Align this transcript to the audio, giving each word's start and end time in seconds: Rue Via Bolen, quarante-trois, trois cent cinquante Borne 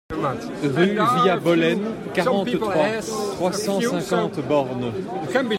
Rue 0.63 0.95
Via 1.23 1.37
Bolen, 1.37 1.79
quarante-trois, 2.15 2.73
trois 3.35 3.53
cent 3.53 3.79
cinquante 3.79 4.39
Borne 4.47 4.91